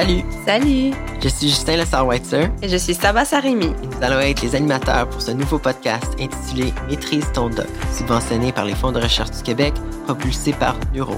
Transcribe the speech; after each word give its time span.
Salut! 0.00 0.24
Salut! 0.46 0.94
Je 1.22 1.28
suis 1.28 1.48
Justin 1.50 1.76
Lessard-Weitzer. 1.76 2.48
Et 2.62 2.70
je 2.70 2.76
suis 2.78 2.94
Saba 2.94 3.26
Sarimi. 3.26 3.66
Et 3.66 3.86
nous 3.86 4.02
allons 4.02 4.18
être 4.20 4.40
les 4.40 4.54
animateurs 4.54 5.06
pour 5.10 5.20
ce 5.20 5.30
nouveau 5.30 5.58
podcast 5.58 6.16
intitulé 6.18 6.72
Maîtrise 6.88 7.30
ton 7.34 7.50
doc, 7.50 7.66
subventionné 7.94 8.50
par 8.50 8.64
les 8.64 8.74
fonds 8.74 8.92
de 8.92 8.98
recherche 8.98 9.30
du 9.30 9.42
Québec, 9.42 9.74
propulsé 10.06 10.54
par 10.54 10.74
Neuro, 10.94 11.16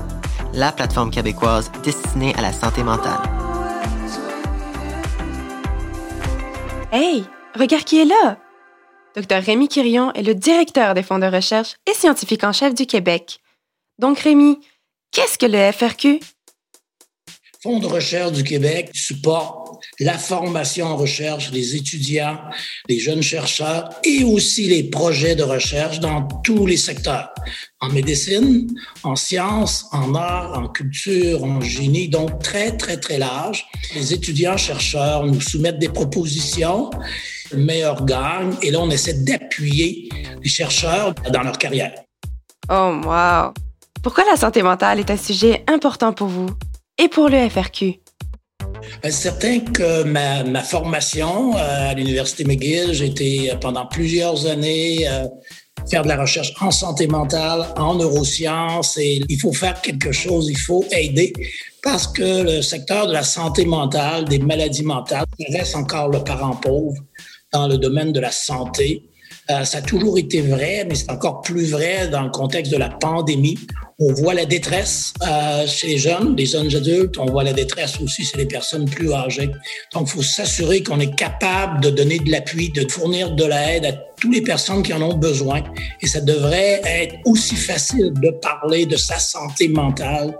la 0.53 0.73
plateforme 0.73 1.13
québécoise 1.13 1.71
destinée 1.85 2.35
à 2.35 2.43
la 2.43 2.53
santé 2.53 2.83
mentale. 2.83 3.23
Hey! 6.91 7.23
Regarde 7.55 7.85
qui 7.85 8.01
est 8.01 8.05
là! 8.05 8.37
Dr 9.15 9.47
Rémi 9.47 9.69
Quirion 9.69 10.13
est 10.15 10.25
le 10.25 10.35
directeur 10.35 10.95
des 10.95 11.05
fonds 11.05 11.21
de 11.21 11.27
recherche 11.27 11.77
et 11.89 11.95
scientifique 11.95 12.43
en 12.43 12.53
chef 12.53 12.75
du 12.75 12.87
Québec. 12.87 13.39
Donc 14.01 14.19
Rémi, 14.19 14.59
qu'est-ce 15.13 15.39
que 15.39 15.47
le 15.47 15.71
FRQ? 15.71 16.19
Fonds 17.63 17.79
de 17.79 17.87
recherche 17.87 18.33
du 18.33 18.43
Québec 18.43 18.91
supporte 18.93 19.79
la 20.01 20.19
formation 20.19 20.87
en 20.87 20.97
recherche 20.97 21.53
des 21.53 21.77
étudiants, 21.77 22.37
des 22.89 22.99
jeunes 22.99 23.23
chercheurs 23.23 23.89
et 24.03 24.25
aussi 24.25 24.67
les 24.67 24.83
projets 24.83 25.37
de 25.37 25.45
recherche 25.45 26.01
dans 26.01 26.27
tous 26.43 26.67
les 26.67 26.77
secteurs, 26.77 27.33
en 27.81 27.89
médecine, 27.91 28.67
en 29.05 29.15
sciences, 29.15 29.87
en 29.93 30.17
arts, 30.17 30.59
en 30.59 30.67
culture, 30.67 31.45
en 31.45 31.61
génie, 31.61 32.09
donc 32.09 32.43
très, 32.43 32.77
très, 32.77 32.97
très 32.97 33.19
large. 33.19 33.65
Les 33.95 34.13
étudiants 34.13 34.57
chercheurs 34.57 35.25
nous 35.25 35.41
soumettent 35.41 35.79
des 35.79 35.89
propositions, 35.89 36.91
meilleurs 37.55 38.05
gagnent, 38.05 38.57
et 38.63 38.73
là, 38.73 38.81
on 38.81 38.91
essaie 38.91 39.15
d'appuyer 39.15 40.09
les 40.43 40.49
chercheurs 40.49 41.15
dans 41.33 41.43
leur 41.43 41.59
carrière. 41.59 41.95
Oh, 42.69 43.01
wow! 43.05 43.55
Pourquoi 44.03 44.25
la 44.25 44.37
santé 44.37 44.63
mentale 44.63 44.99
est 44.99 45.11
un 45.13 45.17
sujet 45.17 45.63
important 45.69 46.13
pour 46.13 46.27
vous? 46.27 46.49
Et 47.03 47.09
pour 47.09 47.29
le 47.29 47.49
FRQ? 47.49 48.01
C'est 49.03 49.11
certain 49.11 49.61
que 49.61 50.05
ma, 50.05 50.45
ma 50.45 50.63
formation 50.63 51.57
euh, 51.57 51.91
à 51.91 51.95
l'Université 51.95 52.45
McGill, 52.45 52.93
j'ai 52.93 53.07
été 53.07 53.51
euh, 53.51 53.57
pendant 53.57 53.87
plusieurs 53.87 54.47
années 54.47 55.09
euh, 55.09 55.27
faire 55.91 56.03
de 56.03 56.09
la 56.09 56.17
recherche 56.17 56.53
en 56.61 56.71
santé 56.71 57.09
mentale, 57.09 57.67
en 57.77 57.97
neurosciences, 57.97 58.99
et 58.99 59.21
il 59.29 59.41
faut 59.41 59.53
faire 59.53 59.81
quelque 59.81 60.13
chose, 60.13 60.49
il 60.49 60.59
faut 60.59 60.85
aider, 60.93 61.33
parce 61.83 62.07
que 62.07 62.43
le 62.45 62.63
secteur 62.63 63.09
de 63.09 63.13
la 63.13 63.25
santé 63.25 63.65
mentale, 63.65 64.27
des 64.27 64.39
maladies 64.39 64.85
mentales, 64.85 65.27
reste 65.49 65.75
encore 65.75 66.09
le 66.09 66.23
parent 66.23 66.55
pauvre 66.55 67.01
dans 67.53 67.67
le 67.67 67.79
domaine 67.79 68.13
de 68.13 68.21
la 68.21 68.31
santé. 68.31 69.03
Euh, 69.51 69.65
ça 69.65 69.79
a 69.79 69.83
toujours 69.83 70.19
été 70.19 70.41
vrai, 70.41 70.87
mais 70.89 70.95
c'est 70.95 71.11
encore 71.11 71.41
plus 71.41 71.71
vrai 71.71 72.09
dans 72.09 72.23
le 72.23 72.31
contexte 72.31 72.71
de 72.71 72.77
la 72.77 72.89
pandémie. 72.89 73.59
On 73.99 74.13
voit 74.13 74.35
la 74.35 74.47
détresse 74.47 75.13
euh, 75.23 75.67
chez 75.67 75.89
les 75.89 75.99
jeunes, 75.99 76.37
les 76.37 76.47
jeunes 76.47 76.75
adultes. 76.75 77.19
On 77.19 77.27
voit 77.27 77.43
la 77.43 77.53
détresse 77.53 78.01
aussi 78.01 78.25
chez 78.25 78.39
les 78.39 78.47
personnes 78.47 78.89
plus 78.89 79.13
âgées. 79.13 79.51
Donc, 79.93 80.07
il 80.07 80.11
faut 80.11 80.23
s'assurer 80.23 80.83
qu'on 80.83 81.01
est 81.01 81.15
capable 81.17 81.81
de 81.81 81.91
donner 81.91 82.19
de 82.19 82.31
l'appui, 82.31 82.71
de 82.71 82.89
fournir 82.89 83.33
de 83.33 83.45
l'aide 83.45 83.85
à 83.85 83.93
toutes 84.21 84.33
les 84.33 84.43
personnes 84.43 84.83
qui 84.83 84.93
en 84.93 85.03
ont 85.03 85.17
besoin. 85.17 85.63
Et 86.01 86.07
ça 86.07 86.21
devrait 86.21 86.81
être 86.85 87.17
aussi 87.25 87.57
facile 87.57 88.13
de 88.15 88.31
parler 88.31 88.87
de 88.87 88.97
sa 88.97 89.19
santé 89.19 89.69
mentale 89.69 90.35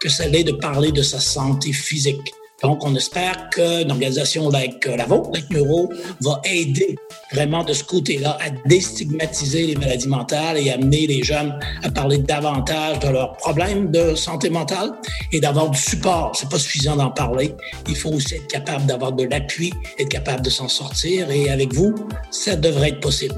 que 0.00 0.08
ça 0.08 0.28
l'est 0.28 0.44
de 0.44 0.52
parler 0.52 0.92
de 0.92 1.02
sa 1.02 1.18
santé 1.18 1.72
physique. 1.72 2.32
Donc, 2.64 2.82
on 2.84 2.94
espère 2.94 3.50
qu'une 3.50 3.90
organisation 3.90 4.48
like 4.48 4.86
la 4.86 5.04
vôtre, 5.04 5.30
like 5.34 5.50
Neuro, 5.50 5.92
va 6.22 6.40
aider 6.44 6.96
vraiment 7.32 7.62
de 7.62 7.74
ce 7.74 7.84
côté-là 7.84 8.38
à 8.40 8.50
déstigmatiser 8.66 9.66
les 9.66 9.76
maladies 9.76 10.08
mentales 10.08 10.56
et 10.56 10.70
amener 10.70 11.06
les 11.06 11.22
jeunes 11.22 11.58
à 11.82 11.90
parler 11.90 12.18
davantage 12.18 13.00
de 13.00 13.08
leurs 13.08 13.32
problèmes 13.32 13.90
de 13.90 14.14
santé 14.14 14.48
mentale 14.48 14.92
et 15.32 15.40
d'avoir 15.40 15.68
du 15.68 15.78
support. 15.78 16.32
C'est 16.34 16.48
pas 16.48 16.58
suffisant 16.58 16.96
d'en 16.96 17.10
parler. 17.10 17.54
Il 17.86 17.96
faut 17.96 18.10
aussi 18.10 18.36
être 18.36 18.46
capable 18.46 18.86
d'avoir 18.86 19.12
de 19.12 19.24
l'appui, 19.24 19.72
être 19.98 20.08
capable 20.08 20.42
de 20.42 20.50
s'en 20.50 20.68
sortir. 20.68 21.30
Et 21.30 21.50
avec 21.50 21.74
vous, 21.74 21.94
ça 22.30 22.56
devrait 22.56 22.90
être 22.90 23.00
possible. 23.00 23.34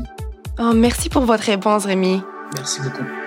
Oh, 0.58 0.72
merci 0.72 1.08
pour 1.08 1.22
votre 1.22 1.44
réponse, 1.44 1.84
Rémi. 1.84 2.20
Merci 2.54 2.80
beaucoup. 2.80 3.25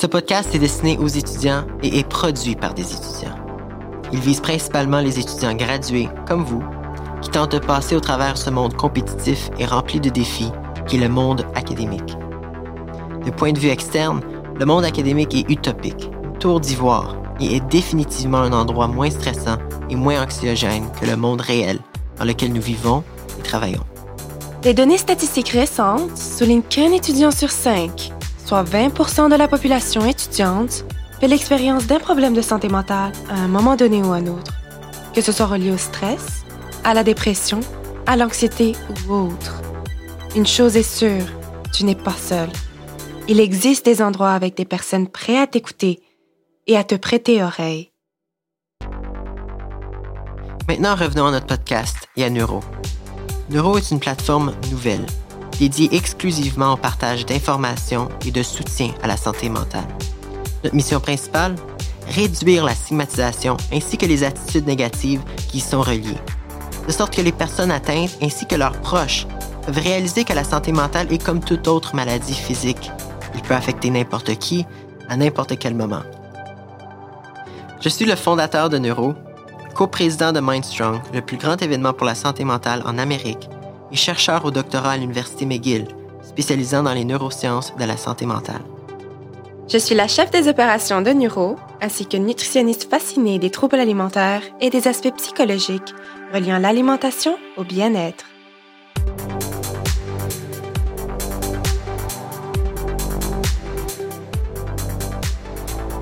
Ce 0.00 0.06
podcast 0.06 0.54
est 0.54 0.60
destiné 0.60 0.96
aux 0.98 1.08
étudiants 1.08 1.64
et 1.82 1.98
est 1.98 2.08
produit 2.08 2.54
par 2.54 2.72
des 2.72 2.84
étudiants. 2.84 3.34
Il 4.12 4.20
vise 4.20 4.38
principalement 4.38 5.00
les 5.00 5.18
étudiants 5.18 5.56
gradués, 5.56 6.08
comme 6.24 6.44
vous, 6.44 6.62
qui 7.20 7.30
tentent 7.30 7.50
de 7.50 7.58
passer 7.58 7.96
au 7.96 8.00
travers 8.00 8.38
ce 8.38 8.48
monde 8.48 8.74
compétitif 8.74 9.50
et 9.58 9.66
rempli 9.66 9.98
de 9.98 10.08
défis 10.08 10.52
qui 10.86 10.98
est 10.98 11.00
le 11.00 11.08
monde 11.08 11.44
académique. 11.56 12.16
De 13.26 13.32
point 13.32 13.50
de 13.50 13.58
vue 13.58 13.70
externe, 13.70 14.20
le 14.56 14.64
monde 14.64 14.84
académique 14.84 15.34
est 15.34 15.50
utopique, 15.50 16.08
tour 16.38 16.60
d'ivoire, 16.60 17.16
et 17.40 17.56
est 17.56 17.68
définitivement 17.68 18.38
un 18.38 18.52
endroit 18.52 18.86
moins 18.86 19.10
stressant 19.10 19.58
et 19.90 19.96
moins 19.96 20.22
anxiogène 20.22 20.86
que 21.00 21.06
le 21.06 21.16
monde 21.16 21.40
réel 21.40 21.80
dans 22.20 22.24
lequel 22.24 22.52
nous 22.52 22.62
vivons 22.62 23.02
et 23.36 23.42
travaillons. 23.42 23.84
Les 24.62 24.74
données 24.74 24.96
statistiques 24.96 25.48
récentes 25.48 26.16
soulignent 26.16 26.62
qu'un 26.62 26.92
étudiant 26.92 27.32
sur 27.32 27.50
cinq 27.50 28.12
soit 28.48 28.64
20% 28.64 29.30
de 29.30 29.36
la 29.36 29.46
population 29.46 30.06
étudiante, 30.06 30.86
fait 31.20 31.28
l'expérience 31.28 31.86
d'un 31.86 31.98
problème 31.98 32.32
de 32.32 32.40
santé 32.40 32.70
mentale 32.70 33.12
à 33.28 33.34
un 33.34 33.46
moment 33.46 33.76
donné 33.76 34.00
ou 34.00 34.10
à 34.10 34.16
un 34.16 34.26
autre, 34.26 34.54
que 35.14 35.20
ce 35.20 35.32
soit 35.32 35.44
relié 35.44 35.70
au 35.70 35.76
stress, 35.76 36.46
à 36.82 36.94
la 36.94 37.04
dépression, 37.04 37.60
à 38.06 38.16
l'anxiété 38.16 38.74
ou 39.06 39.12
autre. 39.12 39.60
Une 40.34 40.46
chose 40.46 40.78
est 40.78 40.82
sûre, 40.82 41.26
tu 41.74 41.84
n'es 41.84 41.94
pas 41.94 42.16
seul. 42.16 42.48
Il 43.28 43.38
existe 43.38 43.84
des 43.84 44.00
endroits 44.00 44.32
avec 44.32 44.56
des 44.56 44.64
personnes 44.64 45.08
prêtes 45.08 45.36
à 45.36 45.46
t'écouter 45.46 46.00
et 46.66 46.78
à 46.78 46.84
te 46.84 46.94
prêter 46.94 47.42
oreille. 47.42 47.92
Maintenant, 50.66 50.94
revenons 50.94 51.26
à 51.26 51.32
notre 51.32 51.46
podcast 51.46 52.08
et 52.16 52.24
à 52.24 52.30
Neuro. 52.30 52.60
Neuro 53.50 53.76
est 53.76 53.90
une 53.90 54.00
plateforme 54.00 54.54
nouvelle 54.70 55.04
dédié 55.58 55.88
exclusivement 55.92 56.74
au 56.74 56.76
partage 56.76 57.26
d'informations 57.26 58.08
et 58.24 58.30
de 58.30 58.42
soutien 58.42 58.92
à 59.02 59.06
la 59.06 59.16
santé 59.16 59.48
mentale. 59.48 59.86
Notre 60.64 60.76
mission 60.76 61.00
principale 61.00 61.54
Réduire 62.08 62.64
la 62.64 62.74
stigmatisation 62.74 63.56
ainsi 63.72 63.98
que 63.98 64.06
les 64.06 64.24
attitudes 64.24 64.66
négatives 64.66 65.20
qui 65.50 65.58
y 65.58 65.60
sont 65.60 65.82
reliées, 65.82 66.16
de 66.86 66.92
sorte 66.92 67.14
que 67.14 67.20
les 67.20 67.32
personnes 67.32 67.70
atteintes 67.70 68.16
ainsi 68.22 68.46
que 68.46 68.54
leurs 68.54 68.80
proches 68.80 69.26
peuvent 69.66 69.78
réaliser 69.78 70.24
que 70.24 70.32
la 70.32 70.44
santé 70.44 70.72
mentale 70.72 71.12
est 71.12 71.22
comme 71.22 71.40
toute 71.40 71.68
autre 71.68 71.94
maladie 71.94 72.34
physique. 72.34 72.90
Il 73.34 73.42
peut 73.42 73.54
affecter 73.54 73.90
n'importe 73.90 74.34
qui, 74.36 74.64
à 75.08 75.16
n'importe 75.16 75.58
quel 75.58 75.74
moment. 75.74 76.02
Je 77.80 77.90
suis 77.90 78.06
le 78.06 78.16
fondateur 78.16 78.70
de 78.70 78.78
Neuro, 78.78 79.14
coprésident 79.74 80.32
de 80.32 80.40
Mindstrong, 80.40 81.00
le 81.12 81.20
plus 81.20 81.36
grand 81.36 81.60
événement 81.60 81.92
pour 81.92 82.06
la 82.06 82.14
santé 82.14 82.42
mentale 82.44 82.82
en 82.86 82.96
Amérique, 82.96 83.50
et 83.92 83.96
chercheur 83.96 84.44
au 84.44 84.50
doctorat 84.50 84.92
à 84.92 84.96
l'Université 84.96 85.46
McGill, 85.46 85.88
spécialisant 86.22 86.82
dans 86.82 86.94
les 86.94 87.04
neurosciences 87.04 87.74
de 87.76 87.84
la 87.84 87.96
santé 87.96 88.26
mentale. 88.26 88.62
Je 89.70 89.76
suis 89.76 89.94
la 89.94 90.08
chef 90.08 90.30
des 90.30 90.48
opérations 90.48 91.02
de 91.02 91.10
Neuro, 91.10 91.56
ainsi 91.82 92.06
que 92.06 92.16
nutritionniste 92.16 92.88
fascinée 92.88 93.38
des 93.38 93.50
troubles 93.50 93.78
alimentaires 93.78 94.42
et 94.62 94.70
des 94.70 94.88
aspects 94.88 95.14
psychologiques 95.16 95.94
reliant 96.32 96.58
l'alimentation 96.58 97.36
au 97.58 97.64
bien-être. 97.64 98.24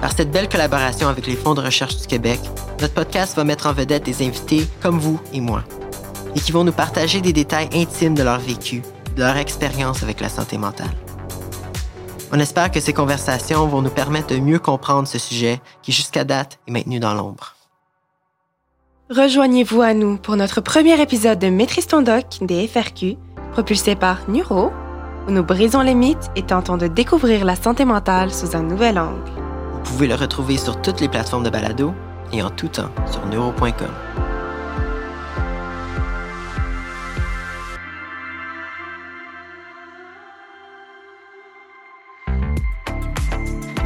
Par 0.01 0.13
cette 0.13 0.31
belle 0.31 0.49
collaboration 0.49 1.09
avec 1.09 1.27
les 1.27 1.35
fonds 1.35 1.55
de 1.55 1.61
recherche 1.61 1.97
du 1.97 2.07
Québec, 2.07 2.39
notre 2.81 2.95
podcast 2.95 3.35
va 3.35 3.43
mettre 3.43 3.67
en 3.67 3.73
vedette 3.73 4.05
des 4.05 4.25
invités 4.25 4.65
comme 4.81 5.01
vous 5.01 5.21
et 5.33 5.41
moi 5.41 5.65
et 6.37 6.41
qui 6.41 6.53
vont 6.53 6.65
nous 6.65 6.73
partager 6.73 7.21
des 7.21 7.33
détails 7.33 7.69
intimes 7.73 8.15
de 8.15 8.23
leur 8.23 8.39
vécu, 8.39 8.83
de 9.17 9.23
leur 9.23 9.37
expérience 9.37 10.03
avec 10.03 10.21
la 10.21 10.29
santé 10.29 10.59
mentale. 10.59 10.91
On 12.33 12.39
espère 12.39 12.71
que 12.71 12.81
ces 12.81 12.93
conversations 12.93 13.67
vont 13.67 13.83
nous 13.83 13.91
permettre 13.91 14.35
de 14.35 14.41
mieux 14.41 14.59
comprendre 14.59 15.09
ce 15.09 15.19
sujet 15.19 15.61
qui 15.83 15.93
jusqu'à 15.93 16.25
date 16.25 16.59
est 16.69 16.73
maintenu 16.73 17.01
dans 17.01 17.15
l'ombre. 17.15 17.55
Rejoignez-vous 19.09 19.83
à 19.83 19.95
nous 19.95 20.17
pour 20.17 20.37
notre 20.37 20.61
premier 20.61 21.01
épisode 21.01 21.39
de 21.39 21.49
Maîtrise 21.49 21.87
ton 21.87 22.03
doc 22.03 22.27
des 22.41 22.67
FRQ, 22.67 23.17
propulsé 23.53 23.95
par 23.95 24.29
Neuro, 24.29 24.73
où 25.29 25.31
nous 25.31 25.45
brisons 25.45 25.83
les 25.83 25.95
mythes 25.95 26.31
et 26.35 26.43
tentons 26.43 26.77
de 26.77 26.89
découvrir 26.89 27.45
la 27.45 27.57
santé 27.57 27.85
mentale 27.85 28.33
sous 28.33 28.57
un 28.57 28.63
nouvel 28.63 28.99
angle. 28.99 29.31
Vous 29.85 29.93
pouvez 29.93 30.09
le 30.09 30.17
retrouver 30.17 30.57
sur 30.57 30.83
toutes 30.83 31.01
les 31.01 31.09
plateformes 31.09 31.45
de 31.45 31.51
balado 31.51 31.95
et 32.33 32.43
en 32.43 32.51
tout 32.51 32.69
temps 32.69 32.91
sur 33.11 33.25
neuro.com. 33.27 34.26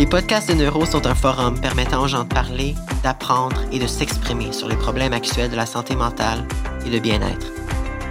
Les 0.01 0.07
podcasts 0.07 0.49
de 0.49 0.55
Neuro 0.55 0.87
sont 0.87 1.07
un 1.07 1.15
forum 1.15 1.61
permettant 1.61 2.03
aux 2.03 2.09
gens 2.09 2.25
de 2.25 2.33
parler, 2.33 2.75
d'apprendre 3.03 3.61
et 3.71 3.79
de 3.79 3.87
s'exprimer 3.87 4.51
sur 4.51 4.67
les 4.67 4.75
problèmes 4.75 5.13
actuels 5.13 5.51
de 5.51 5.57
la 5.57 5.67
santé 5.67 5.95
mentale 5.95 6.49
et 6.87 6.89
le 6.89 7.01
bien-être. 7.01 7.53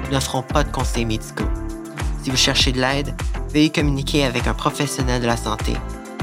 Nous 0.04 0.12
n'offrons 0.12 0.44
pas 0.44 0.64
de 0.64 0.72
conseils 0.72 1.06
médicaux. 1.06 1.50
Si 2.22 2.30
vous 2.30 2.38
cherchez 2.38 2.74
de 2.74 2.80
l'aide, 2.80 3.16
veuillez 3.52 3.72
communiquer 3.72 4.24
avec 4.24 4.46
un 4.46 4.54
professionnel 4.54 5.20
de 5.20 5.26
la 5.26 5.36
santé 5.36 5.74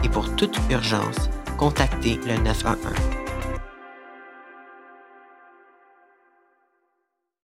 et 0.05 0.09
pour 0.09 0.37
toute 0.37 0.57
urgence, 0.71 1.29
contactez 1.59 2.21
le 2.25 2.37
911. 2.45 3.26